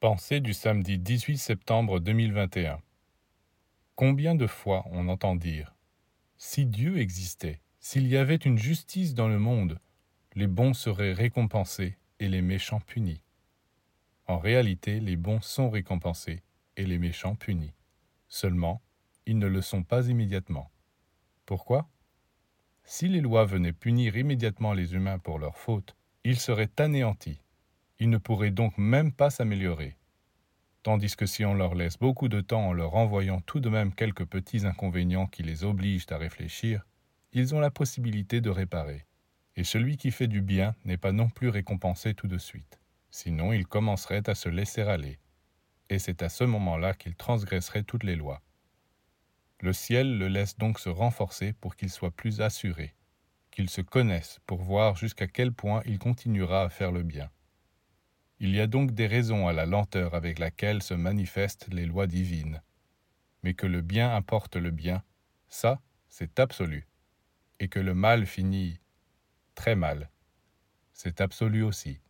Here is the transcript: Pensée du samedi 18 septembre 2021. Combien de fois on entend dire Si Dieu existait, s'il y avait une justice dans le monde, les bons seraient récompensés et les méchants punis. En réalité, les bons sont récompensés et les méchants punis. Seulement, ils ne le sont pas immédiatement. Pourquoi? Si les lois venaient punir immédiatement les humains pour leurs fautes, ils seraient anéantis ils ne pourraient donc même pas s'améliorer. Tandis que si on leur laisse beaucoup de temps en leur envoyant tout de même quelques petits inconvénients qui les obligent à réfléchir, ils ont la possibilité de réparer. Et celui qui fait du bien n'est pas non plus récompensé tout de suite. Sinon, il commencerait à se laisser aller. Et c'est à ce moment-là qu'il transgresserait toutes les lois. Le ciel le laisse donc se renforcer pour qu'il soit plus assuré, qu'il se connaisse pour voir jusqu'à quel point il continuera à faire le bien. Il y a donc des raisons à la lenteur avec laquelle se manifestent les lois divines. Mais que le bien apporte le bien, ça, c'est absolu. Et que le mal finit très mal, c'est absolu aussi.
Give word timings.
Pensée 0.00 0.40
du 0.40 0.54
samedi 0.54 0.96
18 0.96 1.36
septembre 1.36 2.00
2021. 2.00 2.80
Combien 3.96 4.34
de 4.34 4.46
fois 4.46 4.82
on 4.92 5.08
entend 5.08 5.36
dire 5.36 5.76
Si 6.38 6.64
Dieu 6.64 6.96
existait, 6.96 7.60
s'il 7.80 8.06
y 8.06 8.16
avait 8.16 8.36
une 8.36 8.56
justice 8.56 9.12
dans 9.12 9.28
le 9.28 9.38
monde, 9.38 9.78
les 10.34 10.46
bons 10.46 10.72
seraient 10.72 11.12
récompensés 11.12 11.98
et 12.18 12.30
les 12.30 12.40
méchants 12.40 12.80
punis. 12.80 13.20
En 14.26 14.38
réalité, 14.38 15.00
les 15.00 15.16
bons 15.16 15.42
sont 15.42 15.68
récompensés 15.68 16.44
et 16.78 16.86
les 16.86 16.98
méchants 16.98 17.34
punis. 17.34 17.74
Seulement, 18.26 18.80
ils 19.26 19.36
ne 19.36 19.48
le 19.48 19.60
sont 19.60 19.82
pas 19.82 20.08
immédiatement. 20.08 20.70
Pourquoi? 21.44 21.90
Si 22.84 23.06
les 23.06 23.20
lois 23.20 23.44
venaient 23.44 23.74
punir 23.74 24.16
immédiatement 24.16 24.72
les 24.72 24.94
humains 24.94 25.18
pour 25.18 25.38
leurs 25.38 25.58
fautes, 25.58 25.94
ils 26.24 26.40
seraient 26.40 26.72
anéantis 26.78 27.42
ils 28.00 28.10
ne 28.10 28.18
pourraient 28.18 28.50
donc 28.50 28.76
même 28.78 29.12
pas 29.12 29.30
s'améliorer. 29.30 29.96
Tandis 30.82 31.14
que 31.14 31.26
si 31.26 31.44
on 31.44 31.52
leur 31.52 31.74
laisse 31.74 31.98
beaucoup 31.98 32.28
de 32.28 32.40
temps 32.40 32.68
en 32.68 32.72
leur 32.72 32.94
envoyant 32.94 33.42
tout 33.42 33.60
de 33.60 33.68
même 33.68 33.94
quelques 33.94 34.24
petits 34.24 34.66
inconvénients 34.66 35.26
qui 35.26 35.42
les 35.42 35.62
obligent 35.62 36.06
à 36.10 36.16
réfléchir, 36.16 36.86
ils 37.32 37.54
ont 37.54 37.60
la 37.60 37.70
possibilité 37.70 38.40
de 38.40 38.48
réparer. 38.48 39.04
Et 39.56 39.64
celui 39.64 39.98
qui 39.98 40.10
fait 40.10 40.26
du 40.26 40.40
bien 40.40 40.74
n'est 40.86 40.96
pas 40.96 41.12
non 41.12 41.28
plus 41.28 41.50
récompensé 41.50 42.14
tout 42.14 42.26
de 42.26 42.38
suite. 42.38 42.80
Sinon, 43.10 43.52
il 43.52 43.66
commencerait 43.66 44.28
à 44.28 44.34
se 44.34 44.48
laisser 44.48 44.80
aller. 44.80 45.18
Et 45.90 45.98
c'est 45.98 46.22
à 46.22 46.30
ce 46.30 46.44
moment-là 46.44 46.94
qu'il 46.94 47.14
transgresserait 47.14 47.82
toutes 47.82 48.04
les 48.04 48.16
lois. 48.16 48.40
Le 49.60 49.74
ciel 49.74 50.16
le 50.16 50.28
laisse 50.28 50.56
donc 50.56 50.80
se 50.80 50.88
renforcer 50.88 51.52
pour 51.52 51.76
qu'il 51.76 51.90
soit 51.90 52.12
plus 52.12 52.40
assuré, 52.40 52.94
qu'il 53.50 53.68
se 53.68 53.82
connaisse 53.82 54.38
pour 54.46 54.62
voir 54.62 54.96
jusqu'à 54.96 55.26
quel 55.26 55.52
point 55.52 55.82
il 55.84 55.98
continuera 55.98 56.62
à 56.62 56.70
faire 56.70 56.92
le 56.92 57.02
bien. 57.02 57.30
Il 58.42 58.54
y 58.54 58.60
a 58.60 58.66
donc 58.66 58.92
des 58.92 59.06
raisons 59.06 59.48
à 59.48 59.52
la 59.52 59.66
lenteur 59.66 60.14
avec 60.14 60.38
laquelle 60.38 60.82
se 60.82 60.94
manifestent 60.94 61.68
les 61.72 61.84
lois 61.84 62.06
divines. 62.06 62.62
Mais 63.42 63.52
que 63.52 63.66
le 63.66 63.82
bien 63.82 64.14
apporte 64.14 64.56
le 64.56 64.70
bien, 64.70 65.02
ça, 65.48 65.80
c'est 66.08 66.40
absolu. 66.40 66.88
Et 67.58 67.68
que 67.68 67.78
le 67.78 67.94
mal 67.94 68.24
finit 68.24 68.80
très 69.54 69.76
mal, 69.76 70.10
c'est 70.94 71.20
absolu 71.20 71.62
aussi. 71.62 72.00